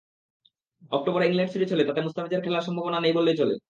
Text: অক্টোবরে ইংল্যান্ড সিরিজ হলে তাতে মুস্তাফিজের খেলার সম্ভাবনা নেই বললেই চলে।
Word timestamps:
অক্টোবরে 0.91 1.25
ইংল্যান্ড 1.27 1.51
সিরিজ 1.53 1.69
হলে 1.73 1.83
তাতে 1.85 2.01
মুস্তাফিজের 2.01 2.43
খেলার 2.43 2.65
সম্ভাবনা 2.67 2.99
নেই 3.01 3.13
বললেই 3.17 3.39
চলে। 3.41 3.55